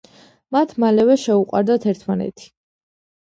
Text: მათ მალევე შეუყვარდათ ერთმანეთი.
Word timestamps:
მათ 0.55 0.71
მალევე 0.83 1.17
შეუყვარდათ 1.25 1.85
ერთმანეთი. 1.93 2.49